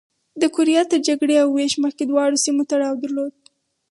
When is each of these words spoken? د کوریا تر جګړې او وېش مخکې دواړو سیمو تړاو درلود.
د 0.41 0.43
کوریا 0.55 0.81
تر 0.91 0.99
جګړې 1.07 1.35
او 1.43 1.47
وېش 1.55 1.73
مخکې 1.83 2.03
دواړو 2.05 2.41
سیمو 2.45 2.61
تړاو 2.71 2.99
درلود. 3.03 3.33